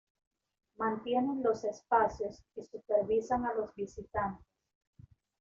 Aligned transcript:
Mantienen 0.77 1.43
los 1.43 1.63
espacios 1.63 2.41
y 2.55 2.63
supervisan 2.63 3.45
a 3.45 3.53
los 3.53 3.75
visitantes. 3.75 4.47